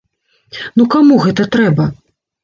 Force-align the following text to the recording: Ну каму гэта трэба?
Ну 0.79 0.85
каму 0.95 1.17
гэта 1.25 1.45
трэба? 1.57 1.85